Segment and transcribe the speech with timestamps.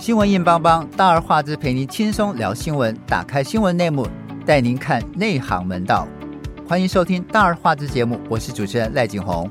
[0.00, 2.96] 新闻硬邦邦，大而化之，陪您轻松聊新闻。
[3.04, 4.06] 打开新闻内幕，
[4.46, 6.06] 带您看内行门道。
[6.68, 9.50] 欢迎收听大而化之节目，我是主持人赖景红。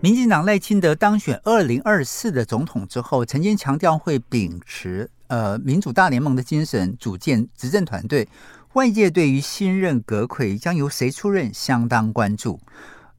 [0.00, 8.26] 民进党赖清德当选二零二四的总统之后，曾经强调会秉持呃民主大联盟的精神，组建执政团队。
[8.72, 12.58] 外界对于新任阁揆将由谁出任相当关注。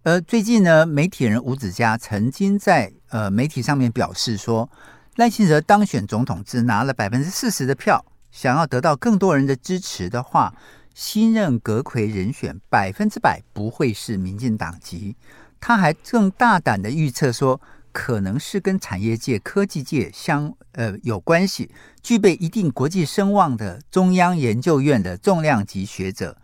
[0.05, 4.70] 呃，最近呢，媒体人吴子嘉曾经在呃媒体上面表示说，
[5.16, 10.53] 赖清德当选总统只拿了百分之四十的票，想要得到更多人的支持的话，
[10.94, 15.16] 新任阁揆人选百分之百不会是民进党籍。
[15.59, 17.59] 他还更大胆的预测说，
[17.91, 21.72] 可能是跟产业界、科技界相呃有关系，
[22.03, 26.38] 具备一定国际声望的中央研究院的重量级学者。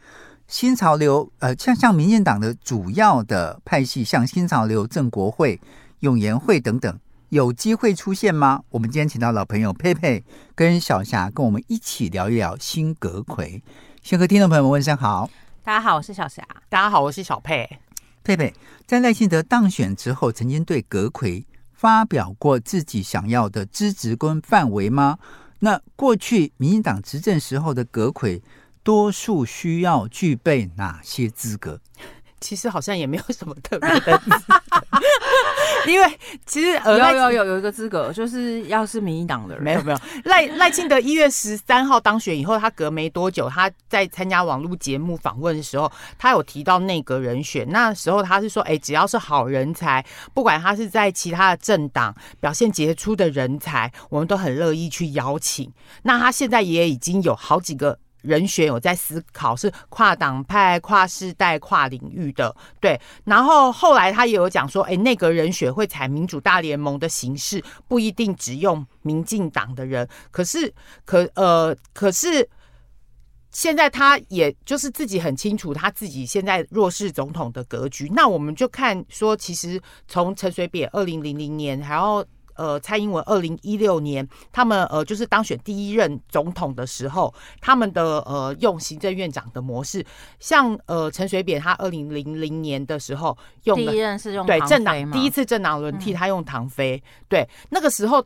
[0.52, 5.62] 新潮流，呃，像像民进党的主要的派系，像新潮流、正国会、
[6.02, 8.62] 永延会等等，有机会出现吗？
[8.70, 10.22] 我们今天请到老朋友佩佩
[10.54, 13.62] 跟小霞，跟我们一起聊一聊新阁揆。
[14.04, 15.30] 先和听众朋友们问声好。
[15.64, 16.46] 大家好，我是小霞。
[16.68, 17.80] 大家好，我是小佩。
[18.22, 18.54] 佩佩
[18.86, 25.18] 在赖清德当选之后，曾经对阁揆发表过自己想要的资质跟范围吗？
[25.60, 28.42] 那过去民进党执政时候的阁揆。
[28.84, 31.80] 多数需要具备哪些资格？
[32.42, 34.22] 其实好像也没有什么特别的
[35.86, 39.64] 因为其实呃有有有有一个资格，就是要是民进党的人。
[39.64, 47.68] 没有没有，赖赖清德一月十三号当选以后，他隔没多久，他在参加网络节目访问的时候，他有提到内阁人选。
[47.70, 55.72] 那时候他是说，哎，只要是好人才，不管他是在其他的政党表现杰出的人才，我们都很乐意去邀请。
[56.04, 58.00] 那他现在也已经有好几个。
[58.22, 63.00] 人选有在思考，是跨党派、跨世代、跨领域的，对。
[63.24, 70.08] 然后后来他也有讲说，哎，内阁人选会采民主大联盟的形式，不一定只用民进党的人。
[70.32, 70.74] 可是，
[71.06, 72.48] 可呃，可是
[73.52, 78.12] 现在他也就是自己很清楚，他自己现在弱势总统的格局。
[78.14, 82.26] 那我们就看说，其实从陈水扁二零零零年，然后。
[82.56, 90.06] 呃，蔡英文二零一六年，他们呃就是当选第一任总统的时候，他们的呃用行政院长的模式，
[90.40, 98.26] 像呃陈水扁他二零零零年的时候用的第一任是用对政党第一次政党轮替，他用唐飞，嗯、对那个时候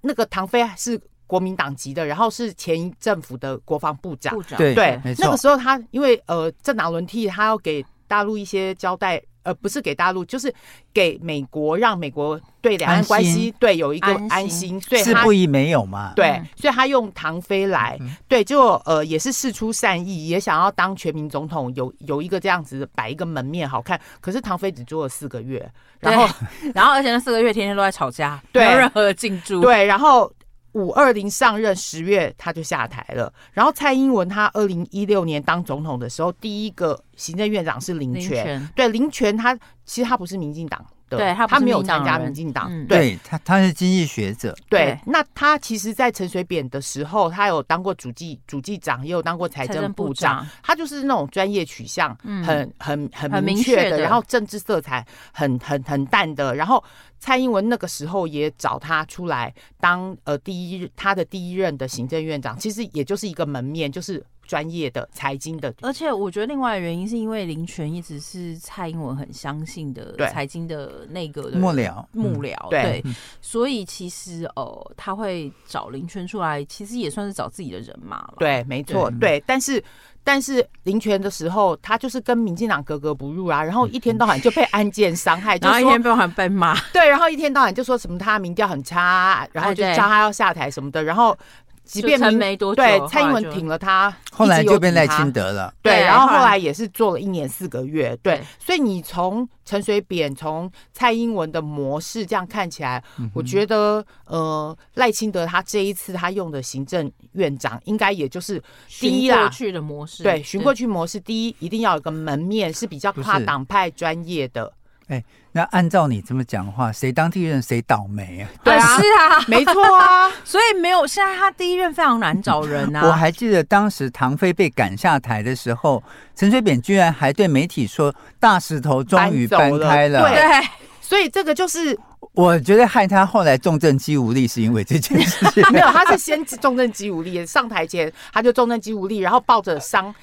[0.00, 9.22] 那个唐飞是国民党籍的，然后是前政府的国防部长，部长对，对那个时候他因为呃政党轮替，他要给大陆一些交代。
[9.44, 10.52] 呃，不是给大陆，就是
[10.92, 16.12] 给美国，让美国对两岸关系对有一个安心，所以是不宜没有嘛？
[16.16, 24.00] 对，所以他用唐飞来，嗯、对，就呃也是事出善意，也想要当全民总统，有有一个这样子摆一个门面好看。
[24.20, 26.28] 可是唐飞只做了四个月，然后
[26.74, 30.32] 然后而且那四个月天天都在吵架，对没有任何的进驻，对，然后。
[30.74, 33.32] 五二零上任，十月他就下台了。
[33.52, 38.70] 然后蔡英文他二零一六年当总统的时候，第一个行政院长是林权。
[38.76, 39.54] 对，林权他
[39.84, 40.84] 其实他不是民进党
[41.16, 42.68] 的，对他他没有参加民进党。
[42.70, 44.54] 嗯、对，他他是经济学者。
[44.68, 50.46] 对，对那他其实，在陈水扁的时候，他有当过主计主计长，也有当过财政部长。
[50.62, 56.82] 他就是那种专业取向很很很明确的，的然后政治色彩很很很淡的，然后。
[57.20, 65.74] 蔡英文那个时候也找他出来当呃第一他的第一任的行政院长，其实也就是一个门面，就是专业的财经的。
[65.82, 72.04] 而且我觉得另外的原因是因为林权一直是蔡英文很相信的财经的那个的幕僚。
[72.12, 73.02] 幕僚，对，
[73.40, 78.34] 所以其实呃他会找林权出来，其实也算是找自己的人马了。
[78.38, 79.82] 对，没错，对，对，但是。
[80.26, 91.36] 但是林权的时候，他就是跟民进党格格不入啊，然后一天到晚就被案件伤害， 就然后一天到晚被骂，对，然后一天到晚就说什么他民调很差，然后就叫他要下台什么的，然后
[91.84, 99.48] 即便没多久，对，蔡英文挺了他，后来就变赖清德了，对，然后后来也是做了一年四个月，对，所以你从。
[99.66, 108.62] 陈水扁从蔡英文的模式这样看起来，嗯、我觉得呃赖清德他这一次他用的行政院长应该也就是
[109.00, 110.22] 第一啦，过去的模式。
[110.22, 114.70] 对，循过去模式，第一一定要有个门面是比较跨党派专业的。
[115.08, 115.22] 哎，
[115.52, 118.48] 那按照你这么讲的话，谁当第一任谁倒霉啊？
[118.64, 123.06] 对啊，是啊， 没错啊， 所以没有现在他第一任非常难找人啊。
[123.06, 126.02] 我还记得当时唐飞被赶下台的时候，
[126.34, 130.68] 陈水扁居然还对媒体说：“大石头终于搬开了。”对，
[131.00, 131.98] 所以这个就是
[132.32, 135.62] 我觉得害他后来重症肌无力，是因为这件事情。
[135.70, 140.14] 没有，他是先重症肌无力，上台前他就重症肌无力，然后抱着伤，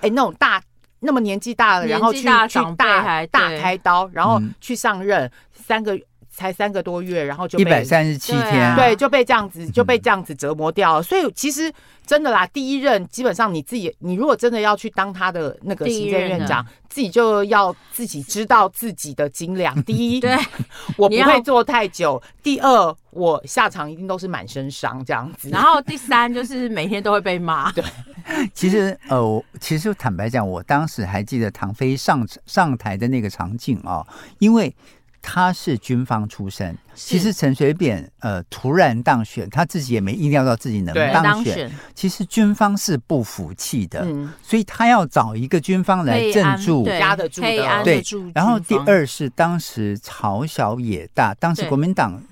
[0.00, 0.60] 哎，那种大。
[1.04, 5.96] 那么年纪大了，然后去大去大大开刀，然后去上任、嗯、三个。
[6.34, 11.02] 才三个多月，然后就一百三十七天，对，就被这样子就被这样子折磨掉了。
[11.02, 11.72] 所以其实
[12.04, 19.80] 真的啦，第一任基本上你自己，你如果真的要去当他的那个行政院长，自己就要自己知道自己的斤两。
[19.84, 20.36] 第一， 对，
[20.96, 25.48] 我不会做太久；第二，我下场一定都是满身伤这样子。
[25.50, 27.70] 然后第三，就是每天都会被骂。
[27.72, 27.84] 对，
[28.52, 34.06] 其实呃，其实坦白讲，我当时还记得唐飞上上台的那个场景哦，
[34.40, 34.74] 因为。
[35.26, 41.72] 他是军方出身，其实陈水扁呃突然当选，他自己也没意料到自己能当选。
[41.94, 47.82] 其实军方是不服气的，嗯，所以他要找一个军方来镇住，压得住的。
[47.82, 48.02] 对，
[48.34, 52.22] 然后第二是当时朝小野大，当时国民党。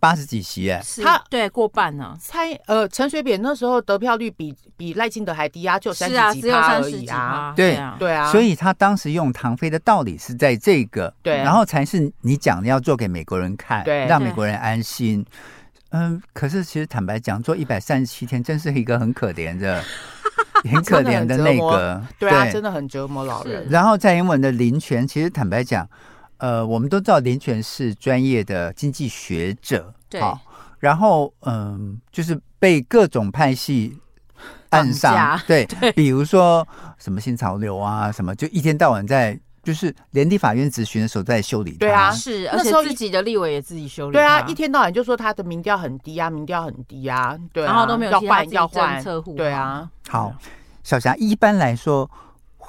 [0.00, 2.16] 八十几席哎，他对过半呢。
[2.18, 7.52] 猜呃，陈水扁那时候得票率比比赖清德还低啊，就三十几趴而已啊。
[7.54, 15.24] 对对啊，所以他当时用唐飞的道理是在这个，对，然后才是你讲的要做给美国人看，对，让美国人安心。
[15.90, 19.82] 嗯，可是其实坦白讲，做一百三十七天，真是一个很可怜的、
[20.64, 23.66] 很可怜的那个，对啊，真的很折磨老人。
[23.68, 25.86] 然后蔡英文的林权，其实坦白讲。
[26.40, 30.20] 呃，我们都知道林权是专业的经济学者，对，
[30.78, 31.78] 然后嗯、呃，
[32.10, 33.98] 就是被各种派系
[34.70, 36.66] 暗杀，对， 对，比如说
[36.98, 48.94] 什么新潮流啊，什么就一天到晚在，就是连地法院质询的时候在修理他，对啊，是，而且自己的立委也自己修理，对啊，一天到晚就说他的民调很低啊，民调很低啊，对啊，然后都没有要换要换。
[48.94, 50.34] 政策户，对啊，好，
[50.82, 52.10] 小霞一般来说。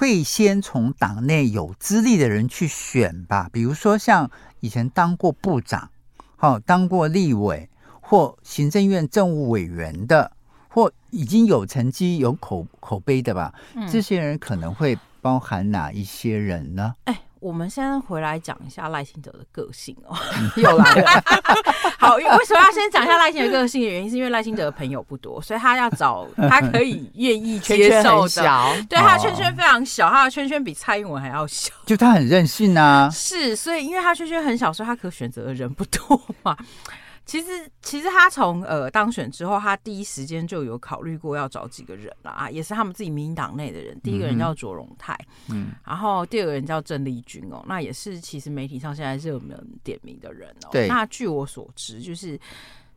[0.01, 5.92] 会先从党内有资历的人去选吧，比如说像以前当过部长、
[6.38, 7.69] 好当过立委
[8.01, 10.31] 或行政院政务委员的，
[10.69, 13.53] 或已经有成绩、有口口碑的吧。
[13.92, 16.95] 这些人可能会包含哪一些人呢？
[17.03, 17.30] 哎、嗯。
[17.41, 20.15] 我们先回来讲一下赖清德的个性哦，
[20.55, 21.23] 又来了。
[21.97, 24.09] 好，为什么要先讲一下赖清德个性的原因？
[24.09, 28.29] 是因为赖清德的朋友不多，所以他要找 他可以愿意接受的。
[28.29, 31.73] 圈圈对，他的圈圈非常小，他的圈圈比蔡英文还要小。
[31.83, 33.09] 就他很任性啊。
[33.11, 36.55] 是，所以因为他圈圈很小，所以他可选择的人不多嘛。
[37.31, 43.97] 其实，其实他从呃当选之后，他第一时间就有考虑过要找几个人啦啊，也是他们自己民进党内的人。
[44.01, 45.17] 第一个人叫卓荣泰，
[45.49, 50.69] 嗯，然后第二个人叫郑丽君哦，那也是其实媒体上现在热门点名的人哦。
[50.73, 52.37] 对，那据我所知，就是。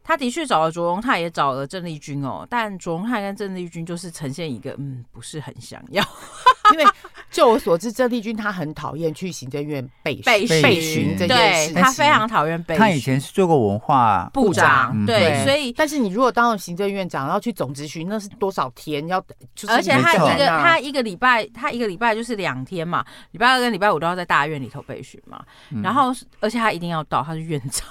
[0.04, 6.04] 他的确找了卓荣泰，也找了郑丽君哦，但卓荣泰跟郑丽君就是呈现一个嗯，不是很想要，
[6.74, 6.84] 因为
[7.30, 12.78] 就我所知，郑丽君她很讨厌去行政院备备备询这件事，他非常讨厌备询。
[12.78, 19.24] 他以前是做过文化部长，对，所以但是你如果当了行政院长，然后去总咨询，那是多少天要？
[19.68, 25.42] 而且他一个他一个礼拜，他一个礼拜就是两天嘛，礼拜二跟礼拜五都要在大院里头备询嘛，
[25.82, 27.88] 然后而且他一定要到，他是院长，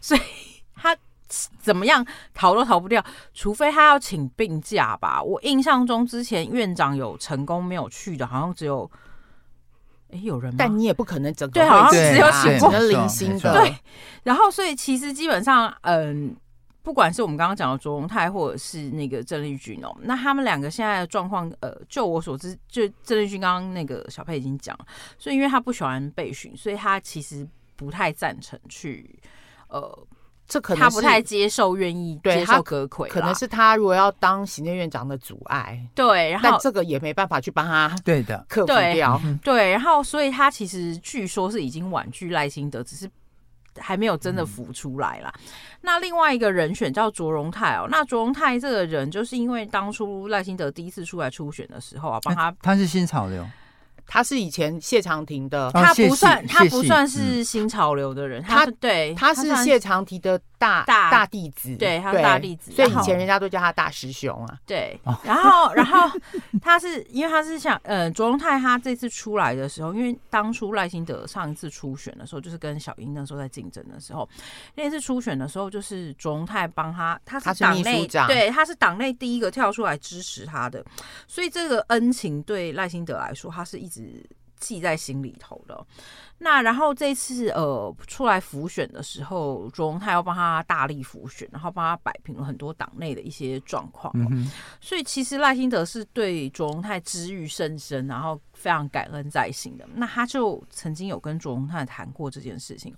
[0.00, 0.55] 所以他。
[1.58, 5.20] 怎么样逃都逃不掉，除非他要请病假吧。
[5.20, 8.88] 我印象中之前院长有成功没有去的，好像只有
[10.10, 10.56] 哎有人吗？
[10.58, 13.52] 但你也不可能整个对，好像只有请过零星的。
[13.54, 13.76] 对，
[14.22, 16.36] 然后所以其实基本上，嗯，
[16.82, 24.86] 不管是我们刚刚讲的卓荣泰，或者是那个郑丽君哦，那他们两个现在的状况，呃，就我所知，就郑丽君刚刚那个小佩已经讲了，
[25.18, 29.18] 所以因为他不喜欢被训，所以他其实不太赞成去
[29.66, 30.06] 呃。
[30.48, 35.80] 这可能他不太接受，愿意接受阁揆，可能是他如果要当行政院长的阻碍。
[35.94, 39.20] 对，然后但这个也没办法去帮他对的 克服掉。
[39.42, 43.10] 对，然后所以他其实据说是已经婉拒赖清德，只是
[43.78, 45.34] 还没有真的浮出来啦。
[45.38, 45.50] 嗯、
[45.80, 53.44] 那另外一个人选叫卓荣泰哦，那卓荣泰这个人就是因为当初赖清德第一次出来初选的时候啊，帮他他是新潮流。
[54.06, 64.58] 他是以前谢长廷的，他不算，他不算是新潮流的人，他对，他是谢长廷的大大大弟子，对，他是大弟子，所以以前人家都叫他大师兄啊。
[64.64, 66.08] 对，然后然后
[66.62, 74.28] 他是因为他是像呃卓荣泰，他这次出来的时候，因为当初赖清德上一次初选的时候，就是跟小英那时候在竞争的时候，
[74.76, 80.84] 那次初选的时候，就是卓荣泰帮他，他是党内对，他是党内第一个跳出来支持他的，
[81.26, 83.95] 所以这个恩情对赖清德来说，他是一直。
[84.02, 85.86] 是记在心里头的。
[86.38, 94.12] 那然后这次呃出来浮选的时候，卓荣泰要帮他大力浮选，然后帮他摆平了很多党内的一些状况。
[94.16, 94.50] 嗯。
[94.80, 99.88] 所以其实赖清德是对卓荣泰知遇甚深，然后非常感恩在心的。
[99.94, 102.94] 那他就曾经有跟卓荣泰谈过这件事情。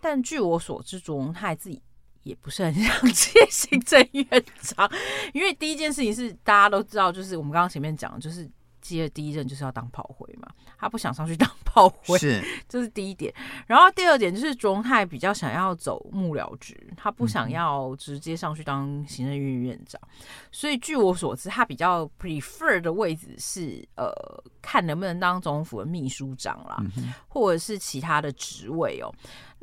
[0.00, 1.82] 但据我所知，卓荣泰自己
[2.24, 4.26] 也不是很想接行政院
[4.60, 4.90] 长，
[5.32, 8.50] 因为第一件事情是大家都知道，就是我们刚刚前面讲的，就是。
[8.90, 10.48] 接的第一任就是要当炮灰嘛，
[10.78, 13.32] 他不想上去 当炮灰，是，这是第一点。
[13.66, 20.08] 然后第二点就是卓荣泰比较想要走幕僚职，他不想要直接上去当行政院院长，嗯、
[20.50, 24.12] 所以据我所知，他比较 prefer 的位置是呃，
[24.60, 29.12] 看能不能当总统府的秘书长啦，嗯、或者是其他的职位哦。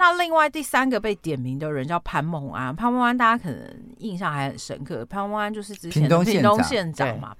[0.02, 7.36] 那另外第三个被点名的人叫潘孟安，潘孟安大家可能印象还很深刻，潘孟安就是之前的屏东县长嘛。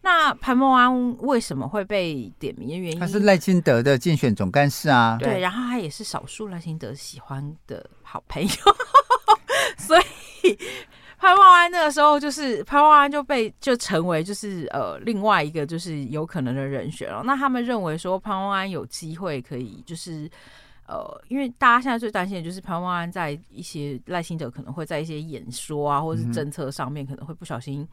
[0.00, 3.00] 那潘孟安为什么会被点名的原因？
[3.00, 5.18] 他是赖清德的竞选总干事啊。
[5.18, 8.48] 对，然后他也是少数赖清德喜欢的好朋友，
[9.76, 10.56] 所以
[11.18, 17.24] 潘孟安那个时候就是潘孟安就被就成为就是呃另外一个就是有可能的人选了。
[17.24, 20.30] 那他们认为说潘孟安有机会可以就是。
[20.86, 27.86] 呃，因为大家现在最担心的就是潘万安在一些赖清德可能会在一些演说啊，或者是政策上面可能会不小心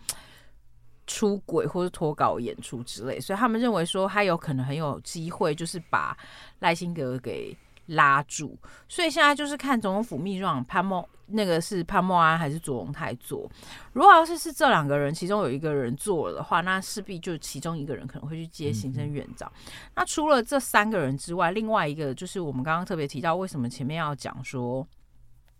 [1.08, 6.18] 出轨或者脱稿演出之类，所以他们认为说他有可能很有机会，就是把
[6.60, 7.58] 赖清德给
[7.92, 8.58] 拉住。
[8.90, 11.06] 所以现在就是看总统府秘书长潘孟。
[11.34, 13.50] 那个是潘孟安还是左荣泰做？
[13.94, 19.50] 如果要是是这两个人其中有一个人做了的话，那势必就其中一个人可能会去接行政院长。
[19.66, 24.86] 嗯、那除了这三个人之外，另外一个就是我们刚刚特别提到，为什么前面要讲说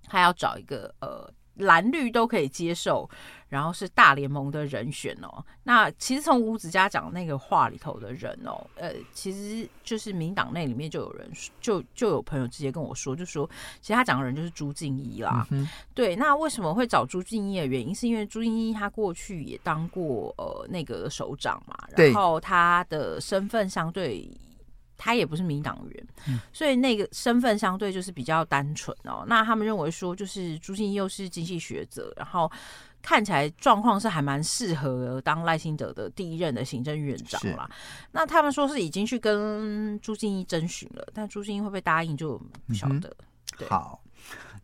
[0.10, 1.32] 他要找一个呃。
[1.62, 3.10] 蓝绿都可以接受，
[3.48, 5.44] 然后是大联盟的人选哦。
[5.64, 13.50] 那其实从吴子嘉讲那个话里头的人哦，呃，其实就是民党内里面就有人就就有朋友直接跟我说，就说
[13.82, 15.48] 其实他讲的人就是朱静怡啦。
[15.52, 24.30] 嗯、对，那为什么会找朱静怡的原因，是因为朱静怡她过去也当过呃那个首长嘛，然后他的身份相对。
[25.04, 29.26] 他也不是民党员，嗯、所以那个身份相对就是比较单纯哦。
[29.28, 32.50] 那他们认为说，就是朱敬一又是经济学者，然后
[33.02, 37.68] 看起来状况是还蛮适合当赖清德的第一任的行政院长啦。
[38.12, 43.12] 那他们说是已经去跟朱敬一征询了，但朱敬一会不会答应就不晓得。
[43.60, 44.04] 嗯、好，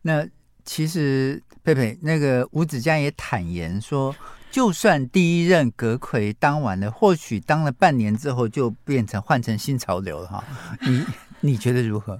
[0.02, 0.24] 那
[0.64, 4.14] 其实佩佩那个吴子嘉也坦言说。
[4.50, 10.44] 就算第一任阁揆当完了，或许当了半年之后就变成换成新潮流了哈。
[10.80, 11.04] 你
[11.40, 12.18] 你觉得如何？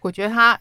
[0.00, 0.58] 我觉得他，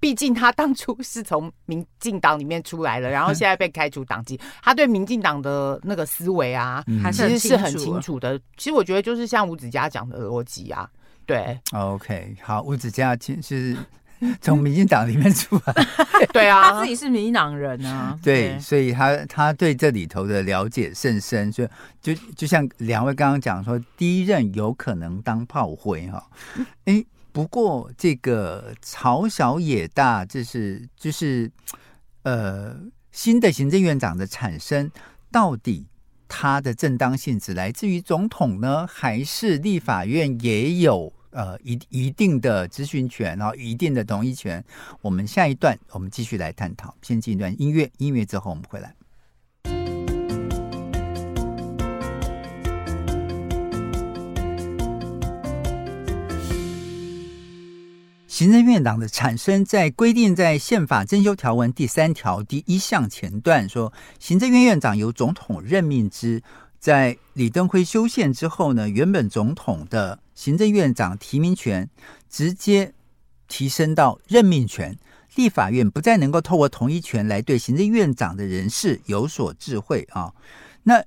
[0.00, 8.38] 毕竟他当初是从民进党里面出来的，然后 现在被开除党籍，他对民进党的那个思维啊，还是其实是很清楚的。
[8.56, 10.88] 其实我觉得就是像吴子嘉讲的逻辑啊，
[11.26, 11.58] 对。
[11.72, 13.76] OK，好，吴子嘉其实。
[14.40, 15.74] 从民进党里面出来，
[16.32, 18.58] 对啊，他自己是民进党人啊， 对，对。
[18.58, 21.68] 所以他他对这里头的了解甚深，所以
[22.00, 26.28] 就就像两位刚刚讲说，第一任有可能当炮灰哈，
[26.86, 31.50] 哎，不过这个朝小野大，就是就是
[32.22, 32.74] 呃
[33.12, 34.90] 新的行政院长的产生，
[35.30, 35.86] 到底
[36.26, 41.12] 他的正当性只来自于总统呢，还是立法院也有？
[41.36, 44.64] 呃，一一定的咨询权，然后一定的同意权。
[45.02, 46.96] 我们下一段我们继续来探讨。
[47.02, 48.94] 先进一段音乐，音乐之后我们回来。
[58.26, 66.42] 行政院长的产生，在规定在宪法增修条文第三条第一项前段说，行政院院长由总统任命之。
[66.78, 71.88] 在李登辉修宪之后呢，原本总统的行政院长提名权
[72.30, 72.92] 直接
[73.48, 74.96] 提升到任命权，
[75.34, 80.32] 立法院不再能够透过同意权来对行政院长的人事有所智慧啊。
[80.84, 81.02] 那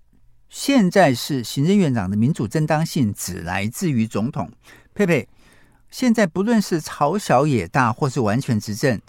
[0.50, 4.52] 现在是行政院长的民主正当性只来自于总统。
[4.94, 5.28] 佩佩，
[5.90, 9.00] 现在不论是朝小野大或是完全执政，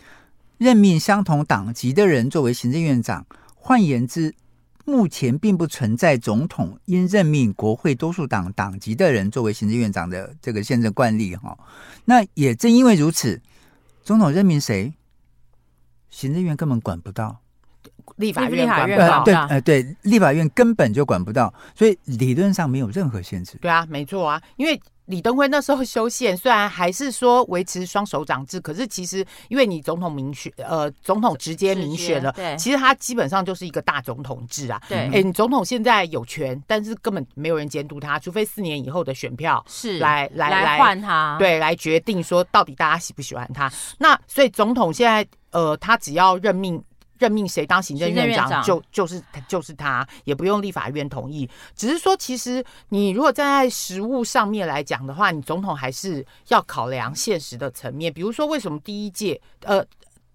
[0.59, 3.26] 任命相同党籍的人作为行政院长，
[3.57, 4.35] 换言之。
[4.90, 11.56] 目前并不存在总统应任命国会多数党党籍的人作为行政院长的这个宪政惯例哈。
[12.04, 13.40] 那也正因为如此，
[14.02, 14.92] 总统任命谁，
[16.11, 17.40] 行政院根本管不到，
[18.16, 23.59] 立法院管不到，对，呃，对，立法院根本就管不到，所以理论上没有任何限制。
[23.61, 24.80] 对啊，没错啊，因为。
[25.07, 34.80] 李登辉那时候修宪，虽然还是说维持双手掌制，可是其实因为你总统民选，呃，总统直接民选了，对，其实他基本上就是一个大总统制啊。
[34.88, 43.69] 对，哎、欸，你总统现在有权，但是根本没有人监督他，除非四年以后的选票是来来来换他，对，来决定说到底大家喜不喜欢他。
[43.99, 46.80] 那所以总统现在，呃，他只要任命。
[47.20, 51.48] 任命谁当行政院长就就是就是他，也不用立法院同意。
[51.76, 58.10] 只是说，其实你如果站在实务上面来讲的话，你总统还是要考量现实的层面。
[58.12, 59.84] 比如说，为什么第一届呃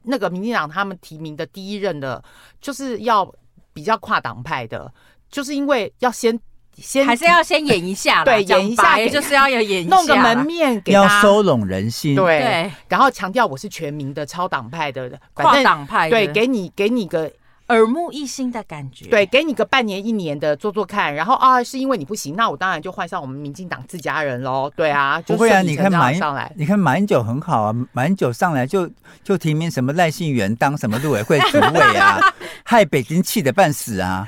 [0.03, 2.23] 那个民进党他们提名的第一任的，
[2.61, 3.29] 就是要
[3.73, 4.93] 比较跨党派的，
[5.31, 6.39] 就是因为要先
[6.77, 12.15] 先还是要先演一下啦， 对演一下讲白就是要有演一下，弄个门面给他要收拢人心。
[12.15, 17.31] 对，对然后强调我是全民的超党派的，反跨正党派的对，给你给你个
[17.69, 19.05] 耳目一新的感觉。
[19.07, 24.71] 对，给你个半年一年的做做看，然后啊，是因为你不行，那我当然就换上我们民进党自家人喽。
[24.75, 28.87] 对啊，就不会啊，你看马英上来，你看马英九很好啊，马英九上来就
[29.23, 32.19] 就提名什么赖信元当什么陆委会主委啊，
[32.63, 34.27] 害北京气得半死啊！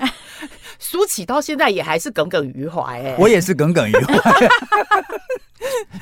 [0.79, 3.15] 苏起到现在也还是耿耿于怀哎。
[3.17, 4.50] 我也是耿耿于怀，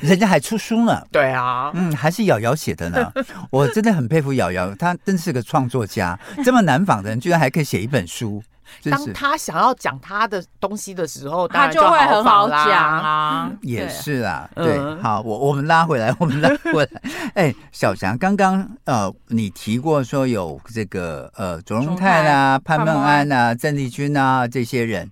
[0.00, 1.02] 人家还出书呢。
[1.10, 3.12] 对啊，嗯，还是瑶瑶写的呢。
[3.50, 6.18] 我真的很佩服瑶瑶，她真是个创作家。
[6.44, 8.42] 这么难仿的人，居然还可以写一本书。
[8.90, 13.50] 当他想要讲他的东西的时候，他就会很好讲啊。
[13.62, 17.02] 也是啊，对好，我我们拉回来， 我们拉回来。
[17.34, 25.10] 哎，小翔，刚刚呃，你提过说有这个呃，卓荣泰啊、潘孟安啊、郑丽君啊这些人，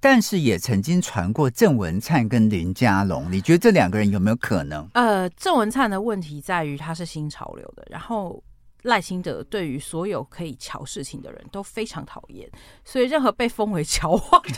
[0.00, 4.88] 但是也曾经传过郑文灿跟林佳龙，你觉得这两个人有没有可能？
[4.94, 8.42] 呃，郑文灿的问题在于他是新潮流的，然后。
[8.82, 12.48] 赖清德对于所有可以乔事情的人都非常讨厌，
[12.84, 14.48] 所以任何被封为乔王的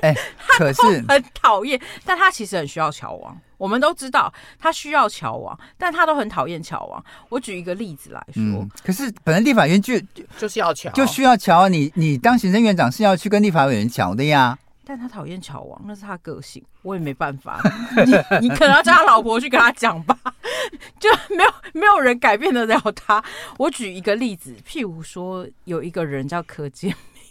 [0.00, 0.14] 人， 哎，
[0.58, 1.80] 可是很讨厌。
[2.04, 7.04] 但他其实很需要乔王，我们都知道他需要乔王，但他都很讨厌乔王。
[7.28, 9.98] 我举一个例子来说，嗯、可是本来立法院就
[10.38, 11.68] 就是要乔，就需要乔啊。
[11.68, 14.58] 你你当行政院长是要去跟立法委员乔的呀。
[14.90, 17.60] 但他讨厌乔王，那是他个性，我也没办法。
[18.04, 20.18] 你你可能要叫他老婆去跟他讲吧，
[20.98, 23.22] 就没有没有人改变得了他。
[23.56, 27.22] 我举一个例子，譬如说有一个人叫柯建铭，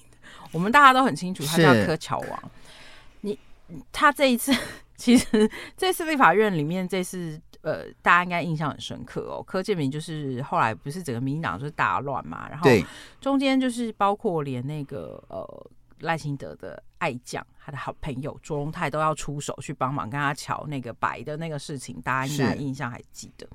[0.54, 2.52] 我们大家都很清楚，他叫柯乔王。
[3.20, 3.38] 你
[3.92, 4.56] 他这一次
[4.96, 9.44] 其实这次立法院里面，这次呃，大家应该印象很深刻哦。
[9.44, 12.70] 柯建明就是后来不是整个民进党就是大乱嘛，然后
[13.20, 15.68] 中间就是包括连那个呃。
[16.00, 23.48] 赖清德的爱将，他的好朋友卓荣泰都要出手去帮忙，跟他瞧那个白的那个事情，大家应该印象还记得。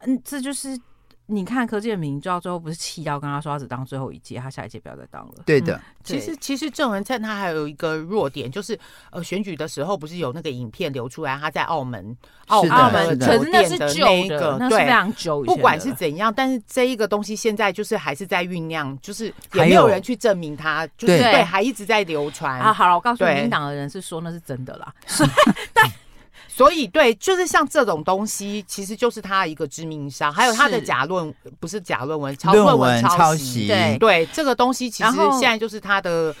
[0.00, 0.80] 嗯，这就是。
[1.26, 5.34] 你看柯建铭，到最后不是气到跟他说他只当最后一届，他下一届不要再当了。
[5.46, 8.78] 对的，嗯、其实其实郑文灿他还有一个弱点，就是
[9.10, 12.14] 呃选举的时候不是有那个影片流出来，他在澳门
[12.48, 22.70] 澳门酒店的那个，那是非常久，不管是怎样，但是这一个东西现在就是还是在酝酿，就是也没有人去证明他，就是对，还一直在流传啊。
[22.70, 24.94] 好了，我告诉你，民进党的人是说那是真的啦，
[25.72, 25.90] 但。
[26.56, 30.32] 所以，对，就是像这种东西，其实就是他一个致命伤。
[30.32, 33.66] 还有他的假论，不是假论文，抄论文抄袭。
[33.66, 36.32] 对对，这个东西其实现在就是他的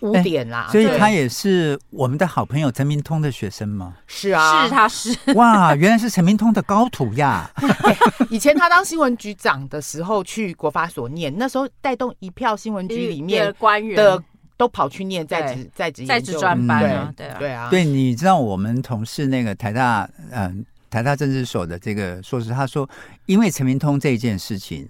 [0.00, 0.68] 污点啦。
[0.72, 3.94] 所以他也是我们的好朋友陈明通的学生吗？
[4.08, 5.16] 是啊，是他是。
[5.38, 7.48] 哇，原来是陈明通的高徒呀！
[8.28, 14.20] 以前他当新闻局长的时候去国法所念，那时候带动一票新闻局里面 的官员的。
[14.60, 20.54] 都跑去念在职在职在职专班啊，对啊，对啊，对，你知道我们同事那个台大嗯、呃、
[20.90, 22.86] 台大政治所的这个硕士，他说，
[23.24, 24.86] 因为陈明通这件事情，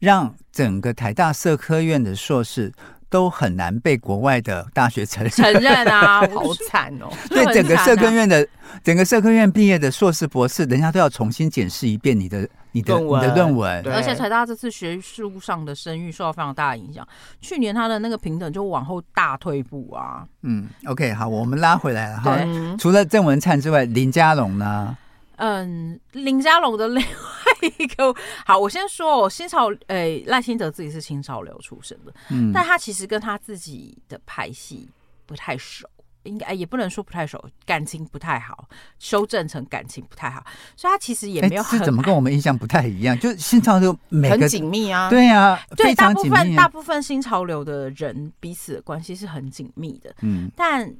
[0.00, 2.72] 让整个台大社科院的硕士
[3.08, 7.08] 都很难被国外的大学承认承认啊， 好惨哦！
[7.28, 8.46] 对，整个社科院的
[8.82, 12.48] 整个社科院毕业的硕士博士，人家都要重新检视一遍你的。
[12.72, 17.08] 你的，你的论文，而且台大这次学术上的声誉受到非常大的影响。
[17.40, 20.26] 去年他的那个平等就往后大退步啊。
[20.42, 22.36] 嗯，OK，好，我们拉回来了哈。
[22.78, 24.94] 除了郑文灿之外，林佳龙呢？
[25.36, 27.45] 嗯，林佳龙的另外
[27.78, 28.14] 一个，
[28.46, 34.88] 好，我先说，哦新潮，诶、欸，赖清德自己是新潮流出身的，嗯，但他其实跟他自己的派系
[35.26, 35.88] 不太熟。
[36.22, 41.78] 应该也不能说不太熟，感情不太好，修正成感情不太好，所以他其实也没有很。
[41.84, 43.16] 怎么跟我们印象不太一样？
[43.20, 50.92] 就新潮流每个很紧密啊，对啊，对，大部分啊、大部分新潮流的人彼此的关系是很紧密的，嗯，但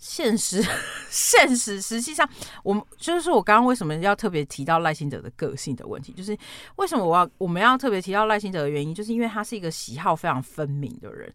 [0.00, 0.64] 现实
[1.10, 2.28] 现实实际上，
[2.64, 6.36] 我们就是说我刚刚为什么要特别提到赖清德的个性的问题，就是
[6.76, 11.32] 为什么我要我们要特别提到赖清德的原因，就是因为他是一个喜好非常分明的人。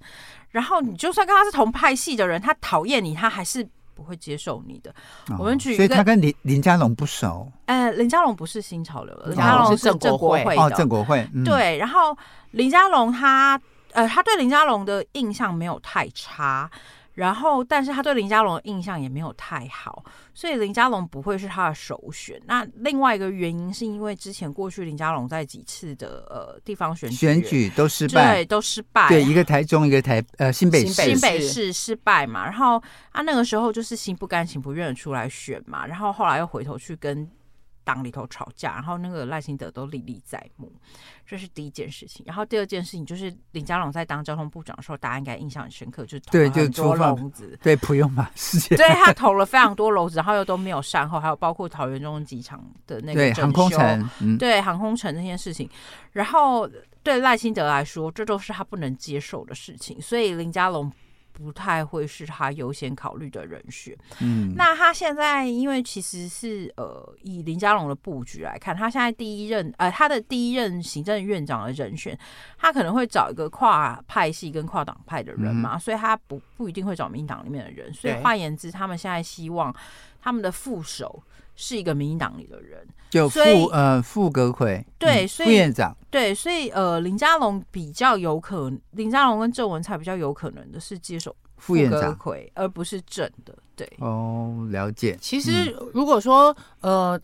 [0.49, 4.89] 然后你就算跟他是同派系的人，他讨厌你，他还是不会接受你的。
[5.29, 7.51] 哦、我们举一个，所以他跟林林佳龙不熟。
[7.67, 10.61] 呃，林佳龙不是新潮流的，林佳龙是郑国会的。
[10.61, 11.27] 哦，郑国会。
[11.33, 12.17] 嗯、对，然后
[12.51, 16.71] 林佳龙他呃，他对林佳龙的印象没有太差。
[17.15, 22.39] 然后，但是他对林佳龙的印象也没有太好，所以林佳龙不会是他的首选。
[22.45, 29.07] 那另外一个原因是因为之前过去林佳龙在几次的呃地方选举选举都失败，对，都失败。
[29.07, 32.43] 对，一个台中，一个台呃新北市，新北市失败嘛。
[32.43, 35.87] 然后啊，那个时候就是心不甘情不愿的出来选嘛。
[35.87, 37.25] 然后后来又回头去跟
[37.85, 40.69] 党里头吵架，然后那个赖清德都历历在目，
[41.25, 42.25] 这是第一件事情。
[42.27, 48.29] 然后第二件事情就是林佳龙在当交通部长的时候，大家应该印象很深刻，就是投了很多篓子，对，不用吧？
[48.35, 55.69] 事件，对他投了非常多篓子，然后又都没有善后，还有包括桃园中机场的那个对航空城，嗯、对航空城那件事情，
[56.11, 56.67] 然后
[57.03, 60.91] 对赖清德来说，这都是他不能接受的事情，所以林佳龙。
[61.35, 63.93] 不太会是他优先考虑的人选。
[64.21, 72.17] 嗯，那他现在因为其实是呃，以林佳龙的布局来看，他现在第一任呃，他的第一任行政院长的人选，
[72.57, 77.93] 他可能会找一个跨派系跟跨党派的人嘛，嗯、所以他不不一定会找民进党里面的人。
[77.93, 79.75] 所以换言之，他们现在希望
[80.21, 81.21] 他们的副手
[81.55, 92.17] 是一个民进党里的人，就副呃副阁魁对，副院长对，所以呃林佳龙比较有可能，林佳龙跟郑文灿比较有可能的是接手副院长，
[92.53, 93.57] 而不是正的。
[93.75, 95.17] 对哦，了解。
[95.21, 97.19] 其实如果说呃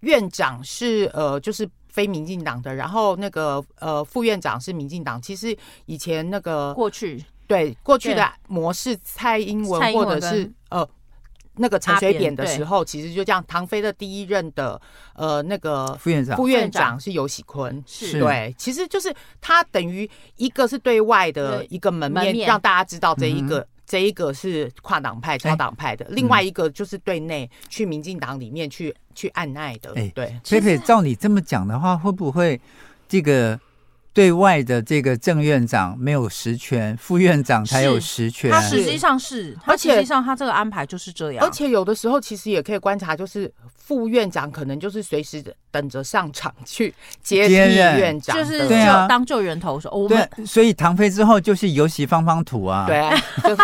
[0.00, 10.88] 院长是呃就是非民进党的，然后那个呃副院长是民进党，其实以前那个过去对过去的模式，蔡英文或者是呃。
[11.56, 13.44] 那个陈水扁的时候，其实就这样。
[13.46, 14.80] 唐飞的第一任的
[15.14, 18.54] 呃那个副院长，副院长是尤喜坤，是对。
[18.56, 26.06] 其实就是他等于一个是对外的一个门面，让大家知道这一个这一个是跨党派、超党派的。
[26.08, 29.92] 另外一个就是对内去民进党里面去去按耐的。
[29.94, 30.34] 哎，对。
[30.44, 32.60] 佩佩，照你这么讲的话，会不会
[33.06, 33.60] 这个？
[34.14, 38.50] 对外的这个正院长没有实权，副院长才有实权。
[38.50, 41.44] 他实际上是，而且实际上他这个安排就是这样。
[41.44, 48.74] 而且有的时候其实也可以观察，就是副院长可能就是随时等着上场去接替院长，就是就
[49.08, 49.90] 当救援投手。
[49.90, 52.86] 我们对，所以唐飞之后就是游锡芳芳土啊。
[52.86, 53.56] 对。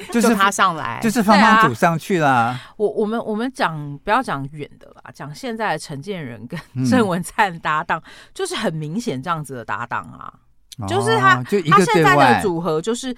[0.12, 2.30] 就是他上来，就是方方组上去啦。
[2.30, 10.32] 啊、我我们我们讲不要讲远的啦，讲现在的陈建仁跟 郑文灿搭档，嗯、就是很明显这样子的搭档啊。
[10.78, 13.16] 哦、就是他就他现在的组合，就是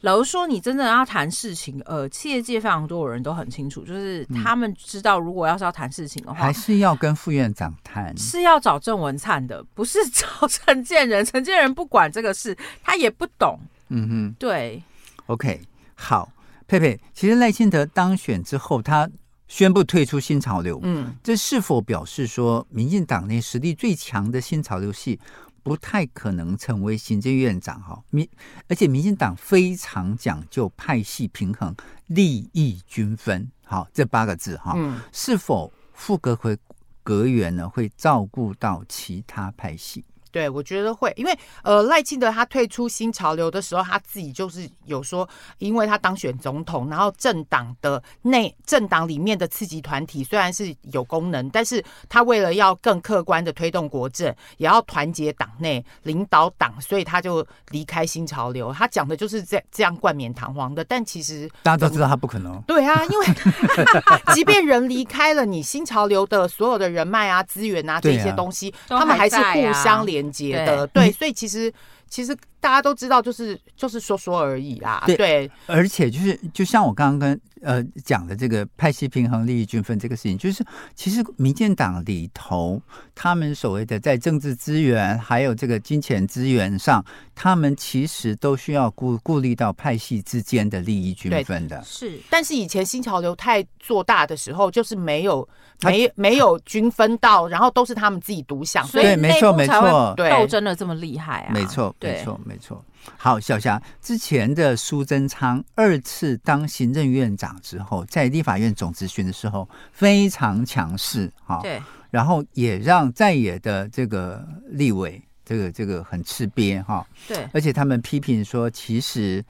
[0.00, 11.24] 老实说，你真的要谈事情，呃，企业界非常多的人都很清楚，就是他们知道，如果要是要谈事情的话，还是要跟副院长谈，是要找郑文灿的，不是找陈建仁。
[11.24, 13.58] 陈建仁不管这个事，他也不懂。
[13.88, 14.82] 嗯哼，对
[15.26, 15.60] ，OK。
[15.96, 16.30] 好，
[16.68, 19.10] 佩佩，其实赖清德当选之后，他
[19.48, 25.18] 宣布退出新潮流，嗯，这是否表示说，民进党内实力最强的新潮流系
[25.62, 27.80] 不太可能成为行政院长？
[27.80, 28.28] 哈，民
[28.68, 31.74] 而且民进党非常讲究派系平衡、
[32.06, 36.56] 利益均分，好，这八个字哈，嗯，是否副阁会
[37.02, 40.04] 阁员呢会照顾到其他派系？
[40.36, 54.26] 对，我觉得会，因为呃，赖清德他退出新潮流的时候，他自己就是有说，因为他当选总统，然后政党的内政党里面的次级团体虽然是有功能，但是他为了要更客观的推动国政，
[54.58, 58.70] 也要团结党内领导党，所以他就离开新潮流。
[58.74, 62.60] 他讲的就是这这样冠冕堂皇的，但其实大家都知道他不可能。
[62.68, 63.26] 对啊，因为
[64.36, 70.25] 即便人离开了，你新潮流的所有的人脉啊、资源啊这些东西，啊、他们还是互相连。
[70.30, 70.86] 结的。
[70.88, 71.72] 对，所以其实
[72.08, 75.02] 其实大家都知道，就是就是说说而已啦。
[75.06, 80.64] 对，对而且就是就像我刚刚跟呃讲的这个派系平衡、利益均分这个事情，就是
[80.94, 82.80] 其实民进党里头，
[83.14, 91.82] 他们所谓的在政治资源还有这个金钱资源上，他们其实都需要顾顾虑到派系之间的利益均分的。
[91.84, 95.48] 是，但是以前新潮流太做大的时候，就是没有。
[95.82, 101.52] 没没有均分到，然后都是他们自己独享，所以没错没错，对，斗争的这么厉害啊！
[101.52, 102.84] 没错没错没错。
[103.16, 119.44] 好，小霞之前的苏贞昌二次当行政院长之后，在立法院总咨询的时候非常强势，哈，对，然后也让在野的这个立委这个这个很吃瘪，哈，对，而且他们批评说，其实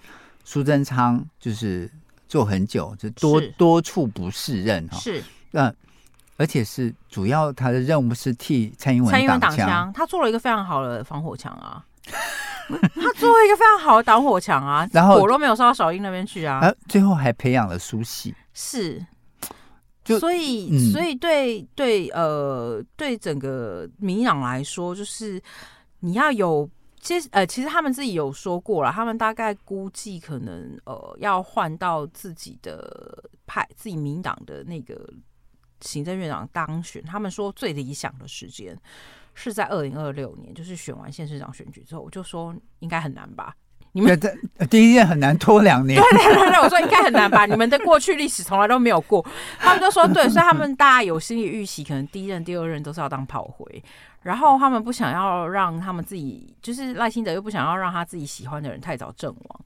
[0.44, 1.90] 苏贞昌就是
[2.28, 5.72] 做很久，就多多处不适任，哈，是，那。
[6.38, 11.82] 而且是主要他的任务是替蔡英文蔡英文挡枪，他做了一个非常好的防火墙啊，
[12.94, 19.04] 他做了一个非常好的挡火墙啊，然后火都没有烧到小英那边去啊，啊，最后还培养了苏系，是，
[20.04, 25.40] 就所以、嗯、所以对对呃对整个民党来说，就是
[26.00, 26.68] 你要有，
[27.00, 35.08] 其实呃其实他们自己有说过了，他们大概估计可能呃要换到自己的派自己民党的那个。
[35.82, 38.74] 行政院长当选，他们说最理想的时间
[39.36, 42.00] 是在二零二六年，就是选完县市长选举之后。
[42.00, 43.54] 我就说应该很难吧？
[43.92, 44.34] 你们这
[44.66, 45.96] 第一任很难拖两年。
[46.02, 47.46] 对对对对，我说应该很难吧？
[47.46, 49.24] 你们的过去历史从来都没有过。
[49.58, 53.84] 他们就说对，所以他们大家有心理预期，可能第一任、第二任都是要当炮灰。
[54.22, 59.60] 然后他们不想要让他们自己，就是赖清德又不想要让他自己喜欢的人太早阵亡。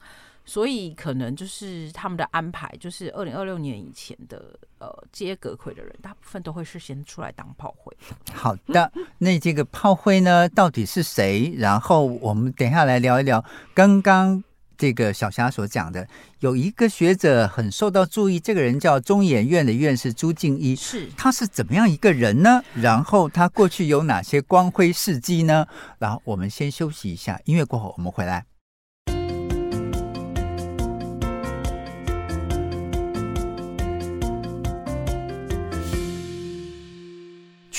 [0.44, 7.96] 所以可能就是他们的安排，就是二零二六年以前的呃接阁魁的人，大部分都会是先出来当炮灰。
[8.34, 11.54] 好的，那这个炮灰呢，到底是谁？
[11.56, 14.42] 然后我们等一下来聊一聊刚刚
[14.76, 22.62] 这个小霞所讲的，有一个学者很受到注意，这个人叫中研院的院士朱敬一，是他是怎么样一个人呢？
[22.74, 25.66] 然后他过去有哪些光辉事迹呢？
[25.98, 28.46] 然后我们先休息一下，音乐过后我们回来。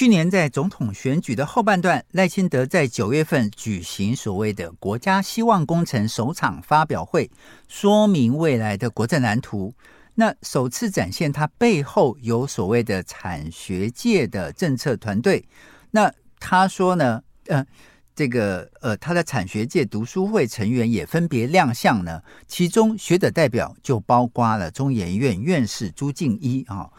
[0.02, 7.30] 去年在总统选举的后半段，赖清德在九月份举行所谓的国家希望工程首场发表会，
[7.68, 9.72] 说明未来的国政蓝图。
[10.16, 15.48] 那首次展现他背后有所谓的产学界的政策团队。
[15.92, 17.64] 那他说呢，呃，
[18.16, 26.90] 这个呃，他的产学界读书会成员也分别亮相呢，其中学者代表就包括了中研院院士朱敬一啊。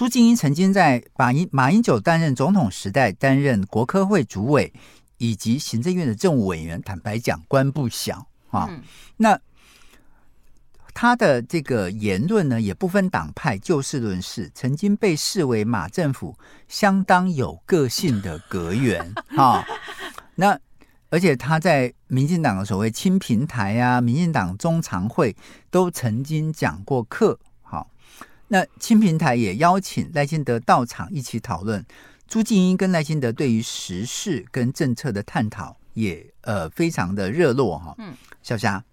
[0.00, 4.72] 朱静英曾经在马英马英九担任总统时代担任国科会主委，
[5.18, 6.80] 以及行政院的政务委员。
[6.80, 8.66] 坦白讲，官不小啊。
[8.70, 8.82] 嗯、
[9.18, 9.38] 那
[10.94, 16.34] 他的这个言论呢，也不分党派，就事论事，曾经被视为马政府
[16.66, 19.62] 相当有个性的阁员啊。
[20.34, 20.58] 那
[21.10, 25.36] 而且他在民进党的所谓亲平台啊，民进党中常会
[25.70, 27.38] 都曾经讲过课。
[28.52, 31.86] 那青平台也邀请赖清德到场一起讨论，
[32.26, 37.94] 朱静英跟赖清德对于时事跟政策的探讨也呃非常的热络哈。
[37.98, 38.84] 嗯，小霞，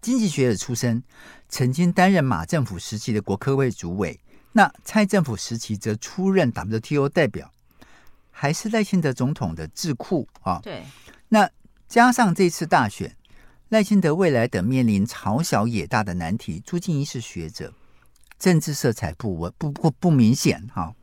[0.00, 1.00] 经济学者出身，
[1.48, 4.18] 曾经担任马政府时期的国科会主委，
[4.50, 7.48] 那蔡政府时期则出任 WTO 代表，
[8.32, 10.58] 还是赖清德总统的智库啊。
[10.64, 10.82] 对，
[11.28, 11.48] 那
[11.86, 13.14] 加上这次大选，
[13.68, 17.72] 赖清德未来等面临朝小野大的难题，朱静怡是学者。
[18.38, 20.94] 政治色彩不稳不不不明显哈，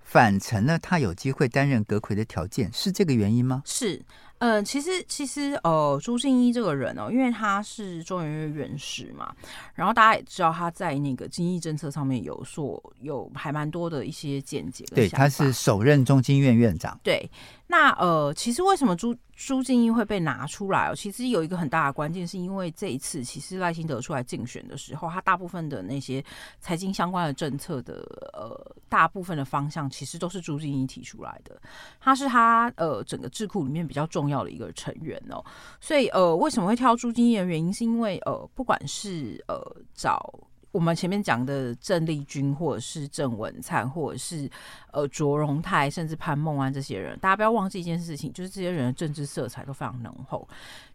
[0.00, 3.62] 反成呢他有机会担任阁揆的条件，是这个原因吗？
[3.64, 4.02] 是。
[4.38, 9.36] 呃，其实其实呃，朱敬一这个人哦，因为他是中研院院士嘛，
[9.74, 14.82] 然后大家也知道他在那个经济政策上面有所有还蛮多的一些见解。
[14.94, 16.98] 对，他是首任中经院院长。
[17.02, 17.30] 对，
[17.66, 20.94] 那呃，其实为什么朱朱敬一会被拿出来哦？
[20.94, 26.22] 其实有一个很大的关键，是因为这一次其实赖清德出来竞选的时候，他大部分的那些
[26.60, 27.94] 财经相关的政策的
[28.34, 31.58] 呃大部分的方向，其实都是朱敬一提出来的。
[31.98, 35.42] 他是他呃整个智库里面比较重要的一个成员哦，
[35.80, 39.58] 所以呃，为什么会挑朱敬一的原因，是因为呃，不管是呃
[39.94, 40.38] 找
[40.72, 44.48] 我们前面讲的郑丽君，或者是郑文灿，或者是
[44.92, 50.48] 呃卓荣泰，甚至潘孟安这些人，大家不要忘记一件事情，就是这些人的政治色彩都非常浓厚，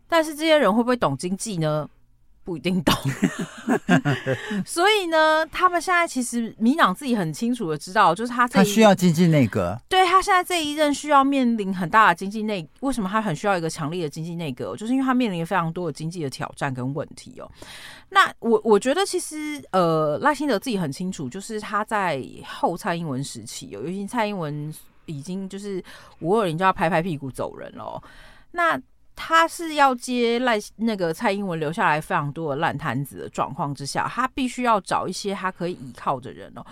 [0.07, 1.89] 但是这些人会不会懂经济呢？
[2.45, 2.93] 不一定懂，
[4.63, 14.75] 所以呢，他们现在其实民党自己很清楚的知道，就是他他需要经济内阁，对他现在这一任需要面临很大的经济内，为什么他很需要一个强力的经济内阁？
[14.77, 17.51] 就是因为他面临非常多的经济的挑战跟问题哦。
[18.10, 24.71] 那我我觉得其实呃赖清德自己很清楚，就是他在后蔡英文时期，有尤其蔡英文
[25.08, 25.84] 已经就是
[26.19, 27.99] 五二零就要拍拍屁股走人了，
[28.51, 28.79] 那。
[29.15, 36.65] 他是要接赖那个蔡英文留下来非常多的烂摊子的状况之下，他必须要找一些他可以依靠的人哦。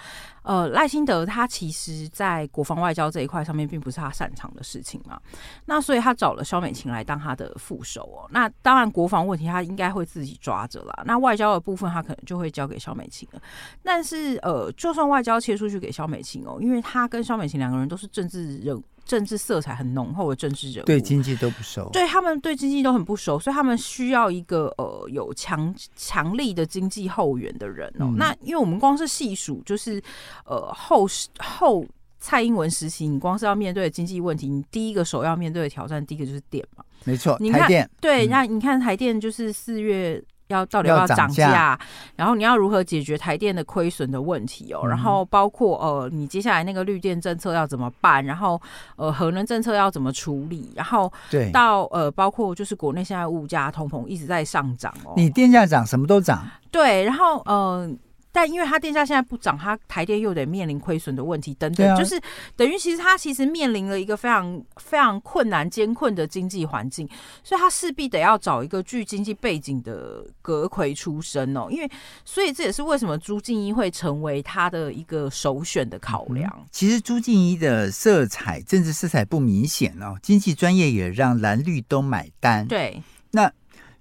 [0.43, 5.17] 呃，赖清德他其实在国防外交这一块上面并不是他擅长的事情嘛，
[5.65, 8.27] 那所以他找了萧美琴来当他的副手哦。
[8.29, 13.41] 那当然国防问题他应该会自己抓着啦，那外交的部分他可能就会交给萧美琴了。
[13.81, 18.83] 但是呃，就算外交切出去给萧美琴哦，因为他跟萧美琴两个人都是政治人。
[19.05, 28.05] 政治色彩很浓厚的政治人物，对经济都不熟，对他们对经济都很不熟，所以他们需要一个呃有强强力的经济后援的人哦。
[28.05, 30.01] 嗯、那因为我们光是细数，就是
[30.45, 31.07] 呃后
[31.39, 31.85] 后
[32.19, 37.89] 蔡英文时期，你光是要面对的经济问题，你第一个首要面对的挑战，第一个就是电嘛，没错，你看台电。
[37.99, 40.23] 对，那、嗯、你看台电就是四月。
[40.53, 41.77] 要到底要不要涨价？
[42.15, 44.81] 然后你要如何解决台电的亏损的问题哦？
[44.83, 48.23] 嗯、然后包括呃，你接下来那个绿电政策要怎么办？
[48.23, 48.61] 然后
[48.95, 50.71] 呃，核能政策要怎么处理？
[50.75, 55.13] 然后对，到呃，包括就是国内现在物价通膨一直在上涨哦。
[55.15, 56.47] 你电价涨，什么都涨。
[56.71, 57.89] 对，然后呃，
[58.33, 62.19] 但因为他电价现在不涨，他台电又得面临亏损的问题等等，啊、就是
[62.55, 67.07] 等于其实他其实面临了一个非常非常困难艰困的经济环境，
[67.43, 71.67] 所以他势必得要找一个具经济背景的阁揆出身哦。
[71.69, 71.87] 因为
[72.25, 76.51] 所以这也是为什么朱静怡会成为他的一个首选的考量。
[76.57, 82.67] 嗯、其实朱静怡的色彩政治色彩不明显哦，经济专业也让蓝绿都买单。
[82.67, 83.51] 对，那。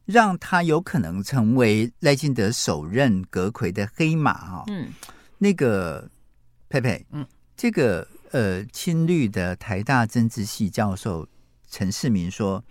[0.05, 4.65] 让他有可能成为赖清德首任阁魁的黑马啊！
[4.67, 4.89] 嗯，
[5.39, 6.11] 那个
[6.69, 7.25] 佩佩，嗯，
[7.57, 11.29] 这个呃亲绿的台大政治系教授
[11.71, 12.65] 陈世民说，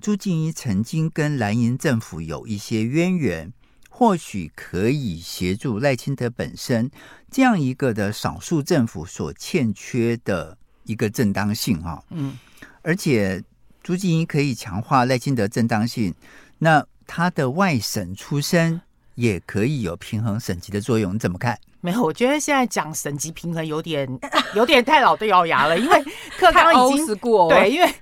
[0.00, 3.52] 朱静怡曾经跟蓝营政府有一些渊源，
[3.88, 6.90] 或许可以协助赖清德本身
[7.30, 12.02] 这样一个的少数政府所欠缺的一个正当性哈。
[12.10, 12.36] 嗯，
[12.82, 13.42] 而且
[13.84, 16.12] 朱静怡可以强化赖清德正当性。
[16.64, 18.80] 那他的外省出身
[19.16, 21.58] 也可以有平衡省级的作用，你怎么看？
[21.80, 24.08] 没有，我觉得现在讲省级平衡有点
[24.54, 26.04] 有点太老掉牙了，因为
[26.38, 27.92] 课 纲已经过对，因为。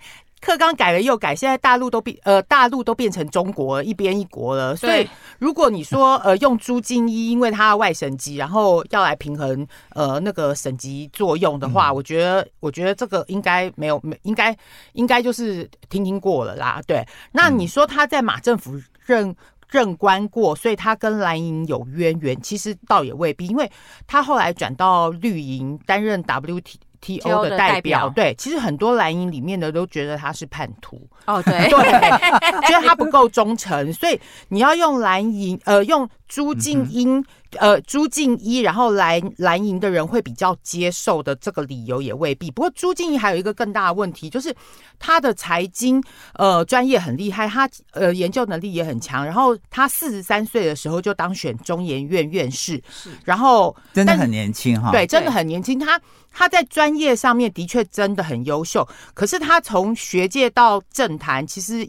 [0.41, 5.07] 课纲改了又改，现在大陆都变呃大陆都变成中国一边一国了，所以
[5.39, 14.57] 如果你说呃用朱敬一，因为他外省籍，然后要来平衡呃那个省级作用的话，嗯、我觉得我觉得这个应该没有没应该
[14.95, 16.81] 应该就是听听过了啦。
[16.87, 19.37] 对，那你说他在马政府任
[19.69, 23.71] 任官过，所以他跟蓝营有渊源，其实倒也未必，因为
[24.07, 26.77] 他后来转到绿营担任 WT。
[27.01, 37.23] T O 的代表，对，其实很多蓝营里面的都觉得他是叛徒，哦，对， 对，觉得他不够忠诚，所以你要用蓝营，呃，用朱敬英。
[37.59, 42.49] 呃，朱静一，然后蓝蓝营的人会比较接受的这个理由也未必。
[42.49, 44.55] 不过朱静一还有一个更大的问题，就是
[45.01, 46.01] 他的财经
[46.35, 49.27] 呃专业很厉害，他呃研究能力也很强。
[49.27, 55.77] 然后他四十三岁的时候就当选中研院院士，是，然后真的很年轻哈，对，真的很年轻。
[55.77, 61.85] 他他在专业上面的确真的很优秀，可是他从学界到政坛，其实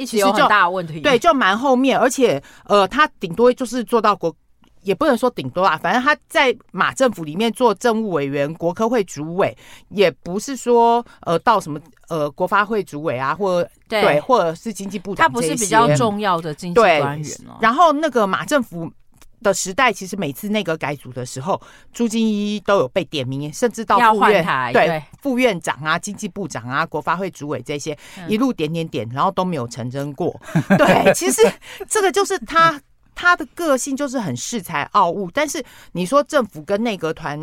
[0.00, 4.34] 一直有很大的问题，对，就蛮后面，而且呃，他顶多就是做到国。
[4.82, 9.54] 也不能说顶多啊，反正他在马政府里面做政务委员、国科会主委，
[9.90, 17.58] 也不是说呃到什么呃国发会主委啊，或对，对，或者是经济部长，他不是比较重要的经济官员哦。
[17.60, 18.90] 然后那个马政府
[19.42, 21.60] 的时代，其实每次内阁改组的时候，
[21.92, 27.96] 朱金一都有被点名，甚至到副院对，对副院长啊、经济部长啊、国发会主委这些
[28.28, 30.38] 一路点点点，然后都没有成真过。
[30.78, 31.42] 对，其实
[31.88, 32.80] 这个就是他。
[33.12, 37.38] 他的个性就是很恃才傲物，但是你说政府跟内阁团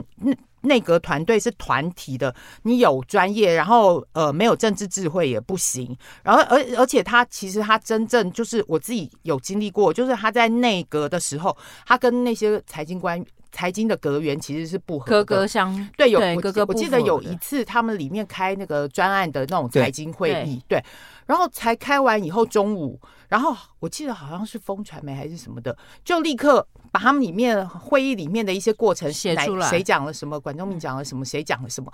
[0.62, 5.96] 内阁团队是团体的，你有专业，然后呃没有政治智慧也不行。
[6.24, 16.66] 然后而而且他其实他真正就是我自己有经历过，就是他在内阁的时候，他跟那些财经官财经的格员其实是不合的，格格相对有格格。
[16.68, 20.86] 我记得有一次他们里面开那个专案的那种财经会议，对，对，
[21.26, 23.00] 然后才开完以后中午。
[23.28, 31.92] 然后我记得好像是风传媒还是什么的，就立刻把他们里面会议里面的一些过程写出来，谁讲了什么，管仲明讲了什么，谁讲了什么，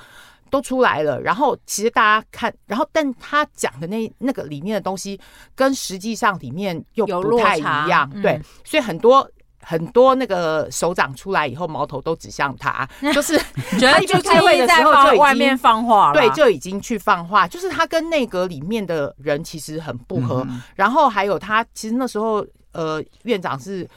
[0.51, 1.19] 都出来了。
[1.19, 5.19] 然后其实大家看，然后但他讲的那那个里面的东西，
[5.55, 9.27] 跟实际上里面又不太一样，对，嗯、所以很多。
[9.65, 13.37] 很多那个首长出来以后，矛头都指向他， 就是
[13.79, 23.89] 觉得就开会的时候就外面放话了，对，就已经去放话，就是他跟内阁里面的人其实很不合，嗯、然后还有他其实那时候呃院长是。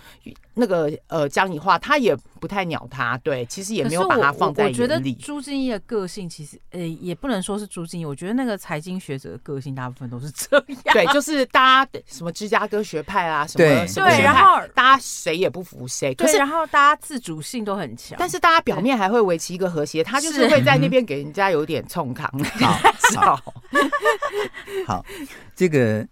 [0.58, 4.74] 那个呃，江宜桦他也不太鸟他，对，其实也没有把他放在眼里。
[4.74, 10.64] 我觉得朱敬一的个性其实，呃，也不能说是朱敬一，我觉得那个财经学者的个性大部分都是这样。
[10.94, 16.14] 对，就是大家什么芝加哥学派啊，什么什么学派，然后大家谁也不服谁。
[16.14, 22.26] 可是然后大家自主性都很强，但是大家表面还会维持一个和谐，他就是会在那边给人家有点冲康。
[23.14, 23.38] 好，
[24.86, 25.04] 好，
[25.54, 26.08] 这个。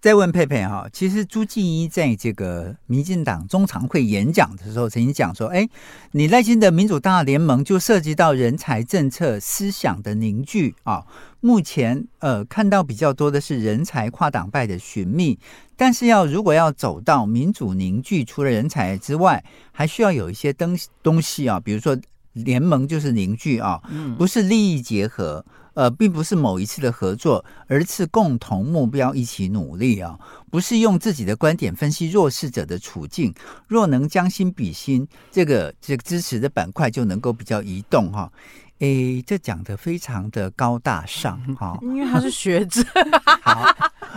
[0.00, 5.68] 再问佩佩哈，其实朱敬一在这个民进党中常会演讲的时候，曾经讲说：“哎，
[6.12, 11.04] 你赖清德民主大联盟就涉及到人才政策思想的凝聚啊。
[11.40, 15.38] 目前呃看到比较多的是人才跨党派的寻觅，
[15.76, 21.96] 但是要如果要走到民主凝聚，除了人才之外，还需要有一些东东西啊，比如说
[22.44, 23.80] 联盟就是凝聚啊，
[24.16, 25.44] 不是利益结合。”
[25.76, 30.18] 呃，并不是某一次的合作，而是共同目标，一起努力啊！
[30.50, 33.34] 不是用自己的观点分析弱势者的处境，
[33.68, 38.32] 若能将心比心，这个这个支持的板块就能够比较移动哈。
[38.78, 42.82] 诶，这讲的非常的高大上哈， 因为他是学者。
[43.44, 43.66] 好，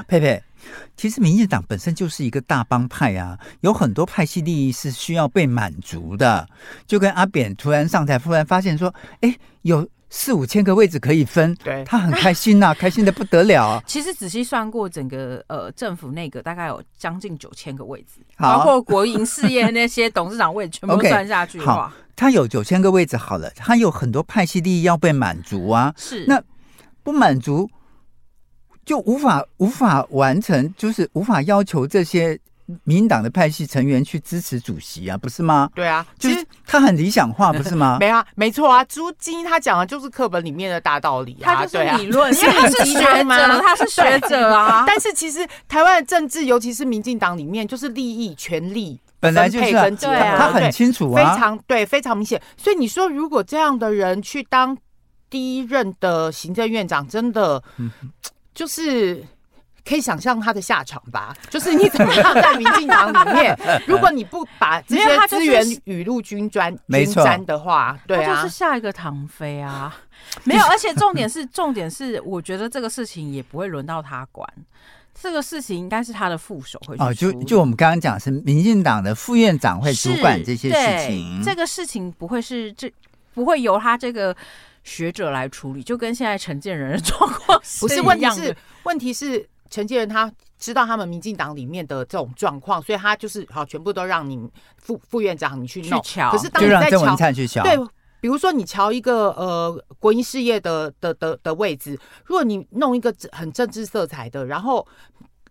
[0.08, 0.42] 佩佩，
[0.96, 6.48] 其实民进党本身就是一个大帮派啊，有很多派系利益是需要被满足的。
[6.86, 13.84] 就跟阿扁突然上台，突然发现说，哎，有四五千个位置可以分，对他很开心呐、啊， 开心的不得了、啊。
[13.86, 25.94] 其实仔细算过，整个呃政府内阁大概有将近九千个位置，包括国营事业那些董事长位置全部 算下去的话，okay, 他有九千个位置好了，他有很多派系利益要被满足啊。
[25.96, 26.42] 是那
[27.04, 27.70] 不满足。
[28.90, 32.36] 就无法无法完成，就是无法要求这些
[32.86, 35.70] 民进党的派系成员去支持主席啊，不是吗？
[35.76, 37.98] 对啊，就是他很理想化， 不是吗？
[38.00, 44.86] 没啊，没错啊，朱金他讲的就是课本里面的大道理啊，他就是理论，啊、因为他是学者，他是学者啊。
[44.90, 52.42] 但是其实台湾的政治，尤其是民进党里面，就是利益、权力本来就是、啊、对、啊，他很清楚啊，非常对，非常明显。
[52.58, 54.76] 所以你说，如果这样的人去当
[55.30, 57.92] 第一任的行政院长，真的，嗯、
[58.60, 59.24] 就是。
[59.86, 63.58] 可以想象他的下场吧， 就是你怎么样在民进党里面，
[63.88, 69.98] 如果你不把这些资源雨露均沾、没沾的话，对啊，就是下一个唐飞啊，
[70.44, 74.48] 没有，而且重点是，重点是，我觉得这个事情也不会轮到他管，
[75.20, 82.94] 这个事情应该是他的副手会哦，就就我们刚刚讲是民进党的副院长会主管这些事情，这个事情不会是这
[83.34, 84.36] 不会由他这个
[84.84, 89.48] 学者来处理，就跟现在承建人的状况 不是问题是问题是。
[89.72, 96.02] 承建人他知道他们民进党里面的这种状况，所以他就是好，全部都让你副副院长你去弄。
[96.02, 96.32] 去瞧。
[96.32, 97.78] 可是当你在乔，对，
[98.20, 101.92] 比如说你瞧一个呃国营事业的的的的位置，
[102.26, 104.88] 如果你弄一个很政治色彩的，然后。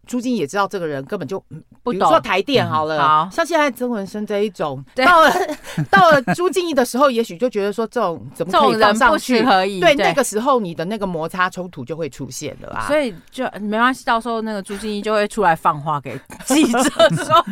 [0.09, 1.39] 朱金也知道这个人根本就
[1.83, 5.31] 不懂，比如说台电好了，嗯、好像现在曾文生这一种，到了
[5.91, 9.45] 到了朱静怡的时候，也许就觉得说这种怎么可以放上去？
[9.45, 12.87] 可以对，对那个时候你的那个摩擦冲突就会出现了啊。
[12.87, 17.45] 所以就没关系，到时候那个朱静怡就会出来放话给记者说，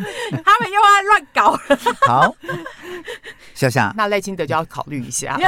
[0.43, 1.79] 他们又要乱搞了。
[2.07, 2.35] 好，
[3.53, 5.39] 小夏，那赖清德就要考虑一下。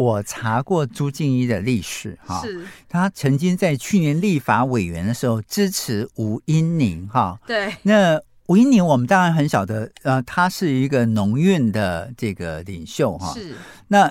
[0.00, 7.74] 我查过朱静一的历史，哈，是他曾经在去年立法委员的时候支持吴英宁，哈，对。
[7.82, 13.34] 那吴英宁我们当然很晓得，呃，他是一个农运的这个领袖，哈。
[13.34, 13.54] 是。
[13.88, 14.10] 那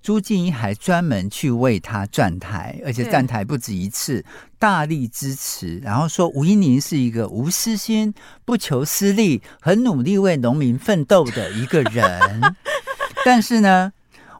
[0.00, 4.24] 朱静怡还专门去为他站台，而且站台不止一次，
[4.58, 8.14] 大力支持，然后说吴英宁是一个无私心、
[8.46, 12.40] 不求私利、很努力为农民奋斗的一个人。
[13.24, 13.92] 但是呢，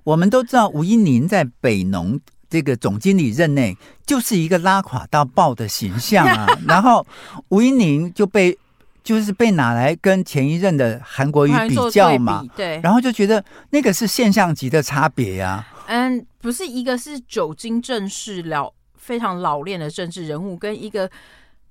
[0.05, 3.77] 我们都知道吴一宁在北农这个总经理任内
[4.07, 7.05] 就是一个拉垮到爆的形象啊， 然后
[7.49, 8.57] 吴一宁就被
[9.03, 15.67] 就是被拿来跟前一任的韩国瑜比较嘛，对，然后就觉得那个是现象级的差别呀。
[15.87, 21.11] 嗯，不是一个是久经政事了非常老练的政治人物，跟一个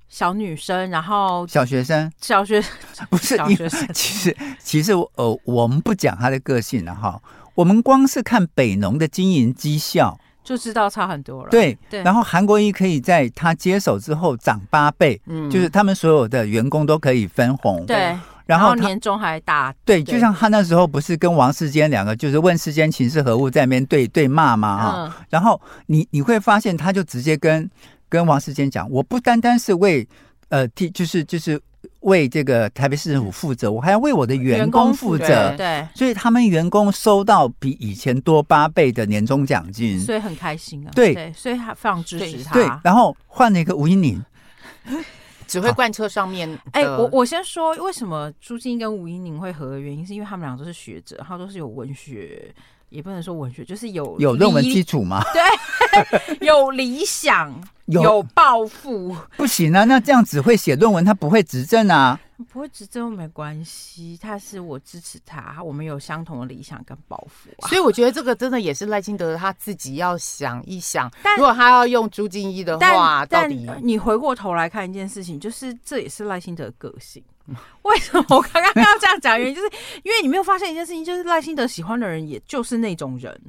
[0.09, 2.61] 小女生，然后小学生，小学
[3.09, 7.19] 不是小学生，其实其实呃，我们不讲他的个性了哈。
[7.55, 11.49] 我们光是看北农的经营绩效，就知道差很多了。
[11.49, 12.01] 对，对。
[12.03, 17.85] 然后韩国一可以在他接手之后涨八倍，嗯，就是他们所有的员工都可以分红。
[17.85, 19.73] 对，然后，年终还打。
[19.85, 25.25] 对，就像他那时候不是跟王世坚两个，就是问世坚情是何物，在那边对对骂嘛哈、嗯。
[25.29, 27.69] 然后你你会发现，他就直接跟
[28.09, 30.07] 跟王世坚讲，我不单单是为
[30.49, 31.61] 呃替，就是就是。
[32.03, 35.49] 为这个台北市政府负责，我还要为我的员工负责。
[35.49, 40.91] 对，对，所以他们员工收到比以前多八倍的年终奖金，所以很开心啊。
[40.93, 42.53] 对，对，所以他非常支持他。
[42.53, 44.23] 对，然后换了一个吴英宁，
[45.47, 46.49] 只会贯彻上面。
[46.71, 52.53] 哎、欸，我我先说，为什么朱静跟吴英宁会合的原因，是因为他们俩都是学者，然后都是有文学。
[52.93, 55.23] 也不能说文学，就是有有论文基础吗？
[55.33, 57.53] 对， 有理想，
[57.87, 59.15] 有抱负。
[59.35, 62.19] 不行啊，那这样只会写论文，他不会执政啊。
[62.51, 67.69] 不会执政没关系，他是我支持他，我们有相同的理想跟抱负啊。
[67.69, 77.23] 所以我觉得这个真的也是赖清德他自己要想一想，如果他要用朱敬一的话，到底你回过头来看一件事情，就是这也是赖清德的个性。
[77.83, 79.37] 为什么我刚刚要这样讲？
[79.39, 79.67] 原因就是
[80.03, 83.39] 因为你没有发现一件事情，就是赖清德喜欢的人，也就是那种人。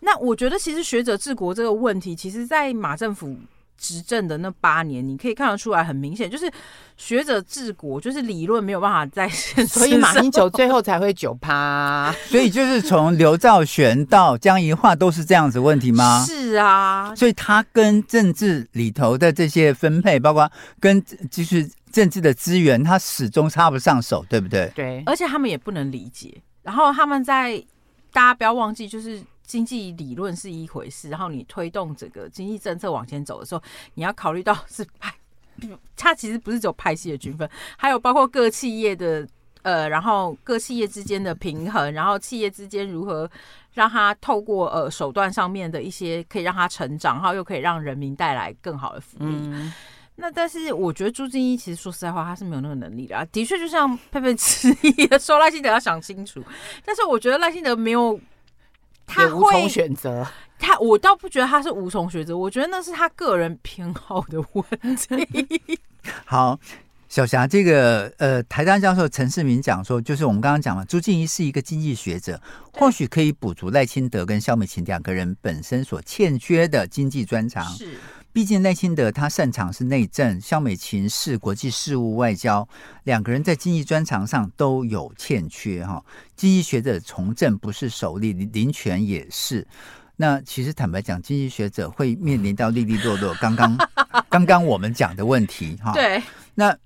[0.00, 3.36] 那我觉得，其实学者治国这个问题，其实，在马政府
[3.76, 6.48] 执政的那八年，你可以看得出来，很明显，就是
[6.96, 9.66] 学者治国，就是理论没有办法再现。
[9.66, 12.14] 所以马英九最后 才会九趴。
[12.26, 16.24] 所以就是从刘兆玄到江宜桦都是这样子问题吗？
[16.24, 17.12] 是啊。
[17.16, 20.48] 所以他跟政治里头的这些分配，包括
[20.78, 21.68] 跟就是。
[21.92, 24.70] 政治的资源，他始终插不上手，对不对？
[24.74, 26.40] 对，而且他们也不能理解。
[26.62, 27.58] 然后他们在，
[28.12, 33.62] 大家不要忘记，就是经济理论是一回事，然后你推动整个经济政策往前走的时候，
[33.94, 35.14] 你要考虑到是派
[35.96, 39.26] 它其实不是只有派系的均分，还有包括各企业的
[39.62, 43.28] 呃，然后各企业之间的平衡，然后企业之间如何
[43.72, 49.24] 让它透过呃手段上面的一些可以让它成长，然后又可以让人民带来更好的福利。
[49.26, 49.72] 嗯
[50.20, 53.24] 那但是我觉得朱敬一其实说实在话，他是没有那个能力的啊。
[53.30, 56.42] 的确，就像佩佩质疑的说，赖清德要想清楚。
[56.84, 58.18] 但是我觉得赖清德没有，
[59.06, 60.26] 他会无从选择。
[60.58, 65.78] 他我倒不觉得他是无从选择，我觉得那是他个人偏好的问题。
[66.26, 66.58] 好，
[67.08, 72.42] 小霞，这个呃，台大教授陈世民讲说，就是我们刚刚讲了，朱敬一是一个经济学者，
[72.72, 77.64] 或许可以补足赖清德跟肖美琴两个人本身所欠缺的经济专长。
[77.66, 77.96] 是。
[78.38, 82.68] 毕竟赖清德他擅长是内政，肖美琴是国际事务外交，
[83.02, 86.00] 两个人在经济专长上都有欠缺哈。
[86.36, 89.66] 经济学者从政不是首例，林权也是。
[90.14, 93.76] 那其实坦白讲，经济学者会面临到利利落落，刚刚
[94.30, 95.90] 刚刚我们讲的问题哈。
[95.92, 96.22] 对，
[96.54, 96.78] 那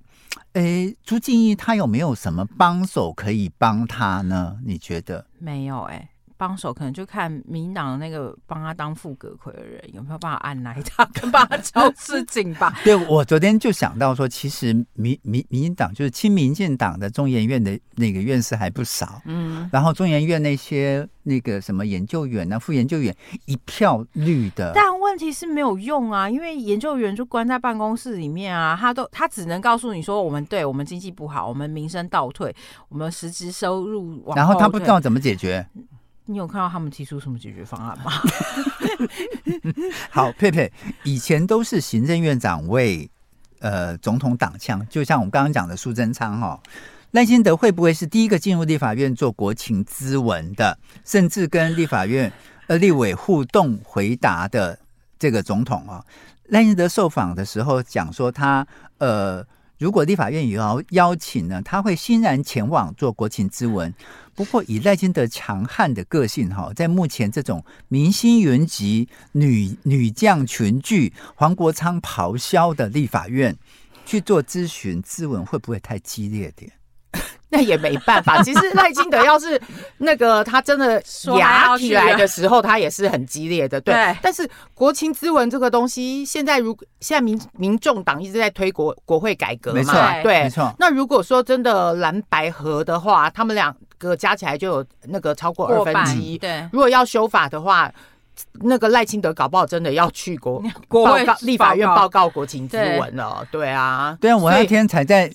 [0.55, 4.57] 诶，朱敬一他有没有什么帮手可以帮他呢？
[4.65, 5.27] 你觉得？
[5.39, 6.09] 没有哎。
[6.43, 12.77] 帮手可能就看民进党的那个帮他当副阁揆的人有没有办法按捺他， 跟帮他交事情吧。
[12.83, 23.15] 对，我昨天就想到说，其实民民民进党就是亲民进党的中研院的那个院士还不少，嗯，然后中研院那些那个什么研究员呢、副研究员
[23.47, 32.53] 一票绿的，但问题是没有用啊，因为研究员就关在办公室里面啊，他都他只能告诉你说，我们对我们经济不好，我们民生倒退，
[32.89, 35.65] 我们实质收入往，然后他不知道怎么解决。
[36.27, 38.13] 你有看到他们提出什么解决方案吗？
[40.11, 40.71] 好，佩佩，
[41.03, 43.11] 以前都是行政院长为
[43.59, 46.61] 呃总统挡枪，就像我们刚刚讲的苏贞昌哈，
[47.11, 52.33] 赖清德会不会是第一个进入立法院做国情咨文的，甚至跟立法院
[52.69, 54.79] 呃立委互动回答的
[55.19, 56.05] 这个总统啊？
[56.47, 58.67] 赖清德受访的时候讲说他
[58.99, 59.45] 呃。
[59.79, 63.93] 如果立法院有邀邀请呢，他会欣然前往做国情咨文。
[64.35, 73.57] 不过以赖清德强悍的个性哈，在目前这种明星云集、女女将群聚、黄国昌咆哮的立法院
[74.07, 76.73] 去做咨询质问，会不会太激烈点？
[77.53, 78.43] 那也没办法。
[78.43, 79.61] 其实赖清德要是
[79.99, 81.01] 那个他真的
[81.39, 83.79] 牙起来的时候，他也是很激烈的。
[83.79, 90.75] 对，对但是国情咨文这个东西，现在如现在民民众党一直在推国国会改革嘛，对，没错。
[90.79, 96.39] 那如果说真的蓝白合的话，他们两个加起来就有那个超过二分之一。
[96.39, 97.93] 对，如果要修法的话，
[98.63, 103.47] 那个赖清德搞不好真的要去国国会立法院报告国情咨文了。
[103.51, 105.31] 对，对啊，对啊，我那天才在。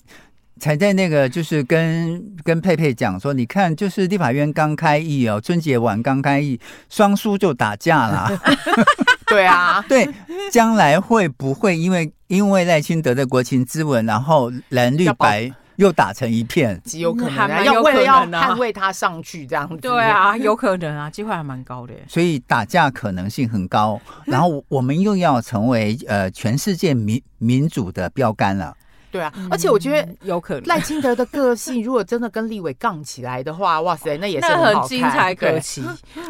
[0.58, 8.30] 才在那个，就是跟跟佩佩讲说，你看，就是立法院刚开议哦，春节晚刚开议，双输就打架啦。
[9.28, 10.08] 对啊， 对，
[10.50, 16.80] 将来会不会因为因为赖清德的国情咨文，然后蓝绿白又打成一片？
[16.84, 19.76] 极有可能啊，要为了要捍卫他上去这样子。
[19.76, 21.92] 对啊，有可能啊，机会还蛮高的。
[22.08, 28.74] 所以打架可能性很高，然后我们又要成为呃全世界民民主的标杆了。
[29.10, 35.82] 对啊，而且我觉得有可能赖清德的个性，如果真的跟立委杠起来的话，哇塞， 那也是很，很精彩可期。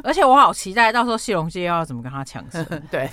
[0.02, 2.64] 而且我好期待到时候谢龙介要怎么跟他抢胜。
[2.90, 3.08] 对，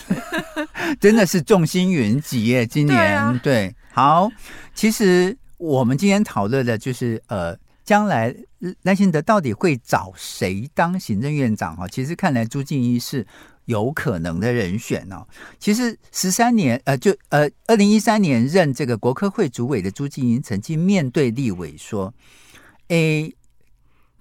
[1.00, 3.76] 真的是众星云集耶，今年对，啊、对。
[3.92, 4.30] 好，
[4.74, 8.36] 其实我们今天讨论的就是呃，将来
[8.84, 11.88] 赖清德到底会找谁当行政院长哈？
[11.88, 13.26] 其实看来朱静怡是。
[13.66, 15.26] 有可能的人选哦，
[15.60, 22.14] 其实十三年呃，就呃，二零一三年任这个国科会主委的朱静莹曾经面对立委说
[22.90, 23.36] ：“诶，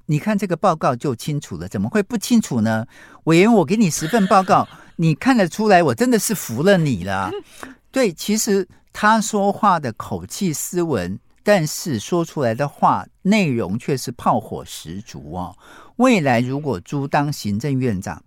[0.06, 2.86] 你看这个报告就清楚了，怎么会不清楚呢？
[3.24, 4.66] 委员，我给你十份报告，
[4.96, 7.30] 你看得出来，我真的是服了你了。
[7.92, 15.54] 对，其实他说话的口气斯文，但是说出来的话内容却是炮火十足哦。
[15.96, 18.22] 未来如果朱当行政院长。”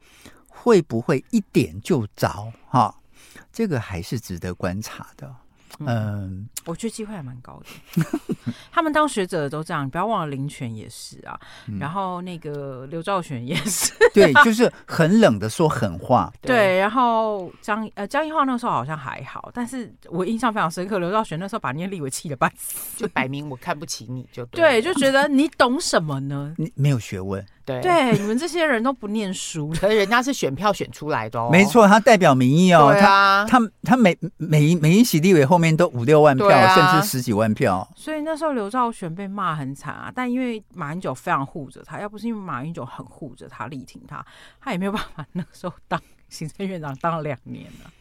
[0.68, 2.52] 会不会一点就着？
[2.68, 2.94] 哈，
[3.54, 5.34] 这个还是值得观察的。
[5.80, 8.04] 嗯，我觉得机会还蛮高的。
[8.70, 16.34] 他们当学者的都这样，不要忘了林权也是啊，嗯、然后那个刘兆玄也是，对，就是很冷的说狠话。
[16.42, 26.54] 对， 对，然后张呃江宜樺那时候好像还好，但是我印象非常深刻，刘兆玄那时候把那些立委气的半死，就摆明我看不起你就，对，就觉得你懂什么呢？
[26.60, 27.46] 你没有学问。
[27.68, 31.50] 对，对，你们这些人都不念书， 可是人家是选票选出来的哦。
[31.52, 32.94] 没错，他代表民意哦。
[32.94, 37.86] 对啊，他他他每每一每一席立委后面都五六万票，啊、甚至十几万票。
[37.94, 44.26] 所以那时候刘兆玄被骂很惨啊，但因为马英九非常护着他，要不是因为马英九很护着他、力挺他，
[44.62, 47.92] 他也没有办法那时候当行政院长当了两年了。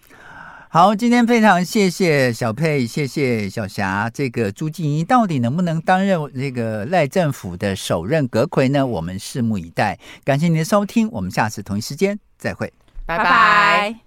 [0.76, 4.10] 好，今天非常谢谢小佩，谢谢小霞。
[4.12, 8.86] 这个朱静怡到底能不能担任这个赖政府的首任阁魁呢？
[8.86, 9.98] 我们拭目以待。
[10.22, 12.70] 感谢您的收听，我们下次同一时间再会，
[13.06, 14.05] 拜拜。